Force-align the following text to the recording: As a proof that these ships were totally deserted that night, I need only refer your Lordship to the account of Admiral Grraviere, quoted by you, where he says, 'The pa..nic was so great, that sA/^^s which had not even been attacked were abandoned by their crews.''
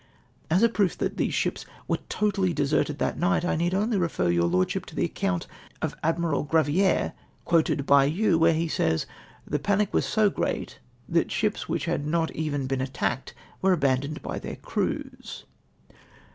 As 0.49 0.63
a 0.63 0.67
proof 0.69 0.97
that 0.97 1.17
these 1.17 1.35
ships 1.35 1.63
were 1.87 1.99
totally 2.09 2.53
deserted 2.53 2.97
that 2.97 3.19
night, 3.19 3.45
I 3.45 3.55
need 3.55 3.75
only 3.75 3.97
refer 3.99 4.31
your 4.31 4.47
Lordship 4.47 4.83
to 4.87 4.95
the 4.95 5.05
account 5.05 5.45
of 5.79 5.93
Admiral 6.01 6.41
Grraviere, 6.43 7.13
quoted 7.45 7.85
by 7.85 8.05
you, 8.05 8.39
where 8.39 8.55
he 8.55 8.67
says, 8.67 9.05
'The 9.45 9.59
pa..nic 9.59 9.93
was 9.93 10.07
so 10.07 10.31
great, 10.31 10.79
that 11.07 11.27
sA/^^s 11.27 11.69
which 11.69 11.85
had 11.85 12.07
not 12.07 12.31
even 12.31 12.65
been 12.65 12.81
attacked 12.81 13.35
were 13.61 13.73
abandoned 13.73 14.23
by 14.23 14.39
their 14.39 14.55
crews.'' 14.55 15.43